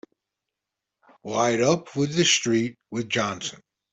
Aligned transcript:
Light 1.23 1.61
up 1.61 1.95
with 1.95 2.15
the 2.15 2.25
street 2.25 2.75
with 2.89 3.07
Johnson! 3.07 3.61